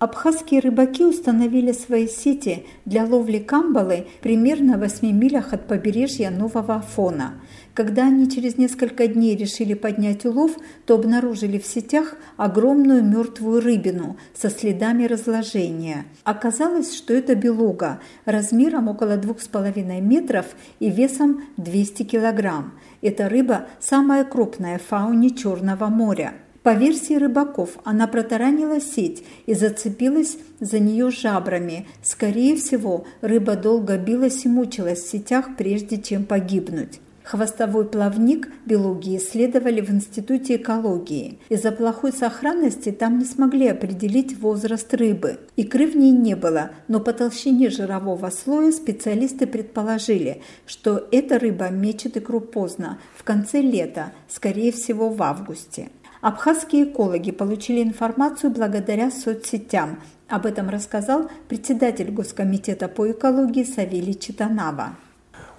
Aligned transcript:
Абхазские 0.00 0.60
рыбаки 0.60 1.04
установили 1.04 1.72
свои 1.72 2.08
сети 2.08 2.64
для 2.86 3.04
ловли 3.04 3.38
камбалы 3.38 4.06
примерно 4.22 4.78
в 4.78 4.80
8 4.80 5.12
милях 5.12 5.52
от 5.52 5.66
побережья 5.66 6.30
Нового 6.30 6.76
Афона. 6.76 7.34
Когда 7.74 8.06
они 8.06 8.30
через 8.30 8.56
несколько 8.56 9.06
дней 9.08 9.36
решили 9.36 9.74
поднять 9.74 10.24
улов, 10.24 10.52
то 10.86 10.94
обнаружили 10.94 11.58
в 11.58 11.66
сетях 11.66 12.16
огромную 12.38 13.04
мертвую 13.04 13.60
рыбину 13.60 14.16
со 14.32 14.48
следами 14.48 15.04
разложения. 15.04 16.06
Оказалось, 16.24 16.96
что 16.96 17.12
это 17.12 17.34
белуга 17.34 18.00
размером 18.24 18.88
около 18.88 19.18
2,5 19.18 20.00
метров 20.00 20.46
и 20.78 20.88
весом 20.88 21.42
200 21.58 22.04
килограмм. 22.04 22.72
Эта 23.02 23.28
рыба 23.28 23.66
самая 23.80 24.24
крупная 24.24 24.78
в 24.78 24.82
фауне 24.82 25.28
Черного 25.28 25.88
моря. 25.88 26.32
По 26.62 26.74
версии 26.74 27.14
рыбаков, 27.14 27.78
она 27.84 28.06
протаранила 28.06 28.80
сеть 28.80 29.24
и 29.46 29.54
зацепилась 29.54 30.36
за 30.60 30.78
нее 30.78 31.10
жабрами. 31.10 31.86
Скорее 32.02 32.54
всего, 32.56 33.04
рыба 33.22 33.56
долго 33.56 33.96
билась 33.96 34.44
и 34.44 34.48
мучилась 34.48 35.02
в 35.02 35.10
сетях, 35.10 35.56
прежде 35.56 35.96
чем 35.96 36.24
погибнуть. 36.24 37.00
Хвостовой 37.22 37.86
плавник 37.86 38.48
белуги 38.66 39.16
исследовали 39.16 39.80
в 39.80 39.90
Институте 39.90 40.56
экологии. 40.56 41.38
Из-за 41.48 41.70
плохой 41.70 42.12
сохранности 42.12 42.90
там 42.90 43.18
не 43.18 43.24
смогли 43.24 43.68
определить 43.68 44.38
возраст 44.38 44.92
рыбы. 44.92 45.38
Икры 45.56 45.86
в 45.86 45.96
ней 45.96 46.10
не 46.10 46.34
было, 46.34 46.72
но 46.88 46.98
по 46.98 47.12
толщине 47.12 47.70
жирового 47.70 48.30
слоя 48.30 48.72
специалисты 48.72 49.46
предположили, 49.46 50.42
что 50.66 51.06
эта 51.12 51.38
рыба 51.38 51.70
мечет 51.70 52.16
икру 52.16 52.40
поздно, 52.40 52.98
в 53.14 53.22
конце 53.22 53.60
лета, 53.60 54.12
скорее 54.28 54.72
всего 54.72 55.08
в 55.08 55.22
августе. 55.22 55.88
Абхазские 56.20 56.84
экологи 56.84 57.30
получили 57.30 57.82
информацию 57.82 58.50
благодаря 58.50 59.10
соцсетям. 59.10 60.00
Об 60.28 60.44
этом 60.44 60.68
рассказал 60.68 61.30
председатель 61.48 62.10
Госкомитета 62.10 62.88
по 62.88 63.10
экологии 63.10 63.64
Савелий 63.64 64.12
Читанава. 64.12 64.90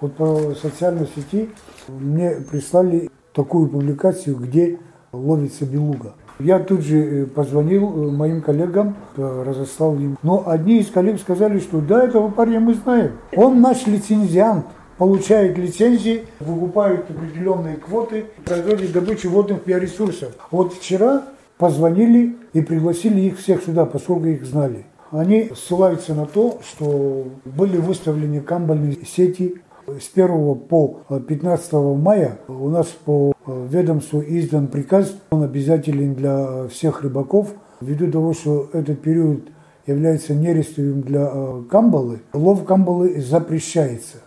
Вот 0.00 0.14
по 0.14 0.54
социальной 0.54 1.08
сети 1.14 1.50
мне 1.88 2.36
прислали 2.48 3.10
такую 3.34 3.68
публикацию, 3.68 4.36
где 4.36 4.78
ловится 5.10 5.66
белуга. 5.66 6.14
Я 6.38 6.60
тут 6.60 6.82
же 6.82 6.98
э, 6.98 7.26
позвонил 7.26 7.88
э, 7.88 8.10
моим 8.10 8.40
коллегам, 8.40 8.96
э, 9.16 9.44
разослал 9.46 9.96
им. 9.96 10.16
Но 10.22 10.44
одни 10.48 10.78
из 10.78 10.90
коллег 10.90 11.20
сказали, 11.20 11.58
что 11.58 11.80
да, 11.80 12.04
этого 12.04 12.30
парня 12.30 12.60
мы 12.60 12.74
знаем. 12.74 13.18
Он 13.34 13.60
наш 13.60 13.86
лицензиант 13.86 14.66
получают 15.02 15.58
лицензии, 15.58 16.26
выкупают 16.38 17.10
определенные 17.10 17.74
квоты, 17.74 18.26
производят 18.44 18.92
добычу 18.92 19.30
водных 19.30 19.66
биоресурсов. 19.66 20.32
Вот 20.52 20.74
вчера 20.74 21.24
позвонили 21.58 22.36
и 22.52 22.60
пригласили 22.60 23.22
их 23.22 23.40
всех 23.40 23.64
сюда, 23.64 23.84
поскольку 23.84 24.26
их 24.26 24.44
знали. 24.44 24.86
Они 25.10 25.50
ссылаются 25.56 26.14
на 26.14 26.26
то, 26.26 26.60
что 26.64 27.26
были 27.44 27.78
выставлены 27.78 28.42
камбальные 28.42 28.98
сети 29.04 29.56
с 29.88 30.08
1 30.14 30.54
по 30.68 31.00
15 31.08 31.72
мая 31.72 32.38
у 32.46 32.68
нас 32.68 32.86
по 33.04 33.32
ведомству 33.44 34.22
издан 34.24 34.68
приказ, 34.68 35.16
он 35.30 35.42
обязателен 35.42 36.14
для 36.14 36.68
всех 36.68 37.02
рыбаков. 37.02 37.48
Ввиду 37.80 38.08
того, 38.08 38.34
что 38.34 38.70
этот 38.72 39.02
период 39.02 39.48
является 39.84 40.32
нерестовым 40.32 41.02
для 41.02 41.28
камбалы, 41.68 42.20
лов 42.32 42.64
камбалы 42.64 43.20
запрещается. 43.20 44.18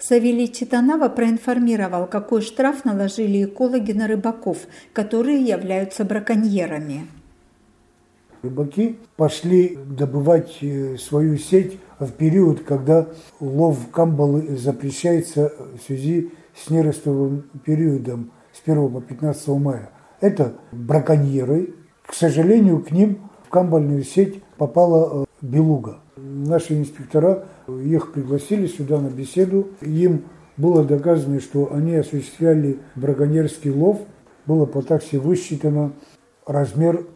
Савелий 0.00 0.48
Читанава 0.48 1.10
проинформировал, 1.10 2.06
какой 2.06 2.40
штраф 2.40 2.86
наложили 2.86 3.44
экологи 3.44 3.92
на 3.92 4.06
рыбаков, 4.06 4.58
которые 4.94 5.42
являются 5.42 6.04
браконьерами. 6.04 7.06
Рыбаки 8.42 8.98
пошли 9.16 9.76
добывать 9.76 10.56
э, 10.62 10.96
свою 10.96 11.36
сеть 11.36 11.78
в 11.98 12.10
период, 12.12 12.62
когда 12.62 13.08
лов 13.38 13.76
камбалы 13.92 14.56
запрещается 14.56 15.52
в 15.78 15.84
связи 15.84 16.30
с 16.54 16.70
нерестовым 16.70 17.50
периодом 17.66 18.30
с 18.52 18.62
1 18.66 18.90
по 18.90 19.02
15 19.02 19.48
мая. 19.48 19.90
Это 20.22 20.54
браконьеры. 20.72 21.74
К 22.06 22.14
сожалению, 22.14 22.82
к 22.82 22.90
ним 22.90 23.30
в 23.46 23.50
камбальную 23.50 24.04
сеть 24.04 24.42
попала 24.56 25.24
э, 25.24 25.26
белуга. 25.42 26.00
Наши 26.22 26.78
инспектора 26.78 27.46
их 27.68 28.12
пригласили 28.12 28.66
сюда 28.66 29.00
на 29.00 29.08
беседу. 29.08 29.68
Им 29.80 30.24
было 30.56 30.84
доказано, 30.84 31.40
что 31.40 31.72
они 31.72 31.94
осуществляли 31.96 32.78
браконьерский 32.94 33.70
лов. 33.70 34.00
Было 34.46 34.66
по 34.66 34.82
такси 34.82 35.16
высчитано 35.16 35.92
размер 36.46 37.06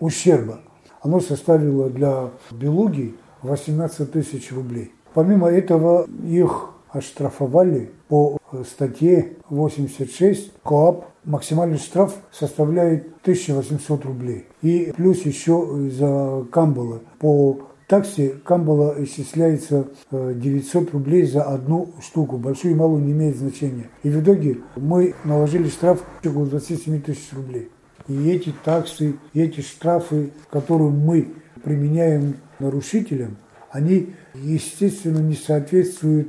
ущерба. 0.00 0.60
Оно 1.02 1.20
составило 1.20 1.90
для 1.90 2.30
белуги 2.50 3.14
18 3.42 4.10
тысяч 4.10 4.52
рублей. 4.52 4.92
Помимо 5.12 5.48
этого 5.48 6.06
их 6.24 6.70
оштрафовали 6.90 7.90
по 8.08 8.38
статье 8.66 9.36
86 9.50 10.52
КОАП. 10.62 11.06
Максимальный 11.24 11.78
штраф 11.78 12.14
составляет 12.32 13.06
1800 13.22 14.04
рублей. 14.04 14.46
И 14.62 14.92
плюс 14.96 15.24
еще 15.24 15.88
за 15.90 16.46
камбалы 16.50 17.00
по 17.18 17.58
такси 17.86 18.34
камбала 18.44 18.94
исчисляется 19.04 19.88
900 20.10 20.88
э, 20.88 20.92
рублей 20.92 21.26
за 21.26 21.42
одну 21.42 21.94
штуку. 22.02 22.38
Большую 22.38 22.74
и 22.74 22.76
малую 22.76 23.04
не 23.04 23.12
имеет 23.12 23.36
значения. 23.36 23.88
И 24.02 24.10
в 24.10 24.22
итоге 24.22 24.58
мы 24.76 25.14
наложили 25.24 25.68
штраф 25.68 26.02
около 26.24 26.46
27 26.46 27.02
тысяч 27.02 27.32
рублей. 27.32 27.70
И 28.08 28.28
эти 28.30 28.52
таксы, 28.64 29.16
эти 29.32 29.60
штрафы, 29.60 30.30
которые 30.50 30.90
мы 30.90 31.32
применяем 31.62 32.36
нарушителям, 32.58 33.38
они, 33.70 34.14
естественно, 34.34 35.18
не 35.18 35.34
соответствуют 35.34 36.28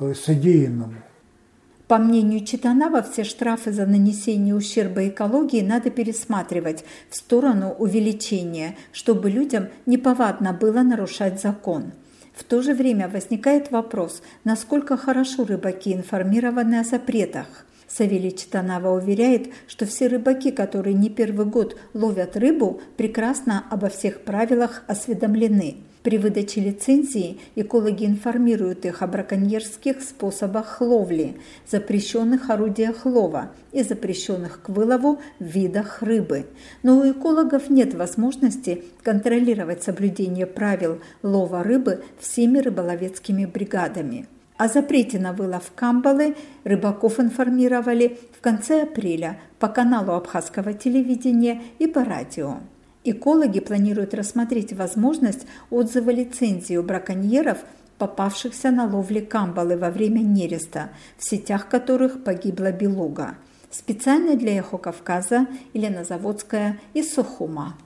э, 0.00 0.14
содеянному. 0.14 0.94
По 1.90 1.98
мнению 1.98 2.46
Читанова, 2.46 3.02
все 3.02 3.24
штрафы 3.24 3.72
за 3.72 3.84
нанесение 3.84 4.54
ущерба 4.54 5.08
экологии 5.08 5.60
надо 5.60 5.90
пересматривать 5.90 6.84
в 7.08 7.16
сторону 7.16 7.74
увеличения, 7.76 8.76
чтобы 8.92 9.28
людям 9.28 9.70
неповадно 9.86 10.52
было 10.52 10.82
нарушать 10.82 11.42
закон. 11.42 11.90
В 12.32 12.44
то 12.44 12.62
же 12.62 12.74
время 12.74 13.08
возникает 13.08 13.72
вопрос, 13.72 14.22
насколько 14.44 14.96
хорошо 14.96 15.44
рыбаки 15.44 15.92
информированы 15.92 16.78
о 16.78 16.84
запретах. 16.84 17.66
Савелий 17.88 18.30
Читанова 18.30 18.90
уверяет, 18.90 19.48
что 19.66 19.84
все 19.84 20.06
рыбаки, 20.06 20.52
которые 20.52 20.94
не 20.94 21.10
первый 21.10 21.46
год 21.46 21.76
ловят 21.92 22.36
рыбу, 22.36 22.80
прекрасно 22.96 23.64
обо 23.68 23.88
всех 23.88 24.20
правилах 24.20 24.84
осведомлены. 24.86 25.78
При 26.02 26.16
выдаче 26.16 26.62
лицензии 26.62 27.38
экологи 27.56 28.06
информируют 28.06 28.86
их 28.86 29.02
о 29.02 29.06
браконьерских 29.06 30.00
способах 30.00 30.80
ловли, 30.80 31.36
запрещенных 31.70 32.48
орудиях 32.48 33.04
лова 33.04 33.50
и 33.72 33.82
запрещенных 33.82 34.62
к 34.62 34.70
вылову 34.70 35.20
видах 35.40 36.02
рыбы. 36.02 36.46
Но 36.82 36.98
у 36.98 37.10
экологов 37.10 37.68
нет 37.68 37.92
возможности 37.94 38.82
контролировать 39.02 39.82
соблюдение 39.82 40.46
правил 40.46 41.00
лова 41.22 41.62
рыбы 41.62 42.02
всеми 42.18 42.60
рыболовецкими 42.60 43.44
бригадами. 43.44 44.26
О 44.56 44.68
запрете 44.68 45.18
на 45.18 45.34
вылов 45.34 45.70
камбалы 45.74 46.34
рыбаков 46.64 47.20
информировали 47.20 48.18
в 48.36 48.40
конце 48.40 48.82
апреля 48.82 49.38
по 49.58 49.68
каналу 49.68 50.12
абхазского 50.12 50.72
телевидения 50.72 51.62
и 51.78 51.86
по 51.86 52.04
радио. 52.04 52.58
Экологи 53.02 53.60
планируют 53.60 54.12
рассмотреть 54.12 54.74
возможность 54.74 55.46
отзыва 55.70 56.10
лицензии 56.10 56.76
у 56.76 56.82
браконьеров, 56.82 57.58
попавшихся 57.96 58.70
на 58.70 58.84
ловле 58.86 59.22
камбалы 59.22 59.76
во 59.76 59.90
время 59.90 60.20
нереста, 60.20 60.90
в 61.16 61.24
сетях 61.24 61.68
которых 61.68 62.22
погибла 62.24 62.72
белуга. 62.72 63.36
Специально 63.70 64.36
для 64.36 64.58
Эхо 64.58 64.78
Кавказа 64.78 65.46
Елена 65.72 66.04
Заводская 66.04 66.78
из 66.92 67.14
Сухума. 67.14 67.78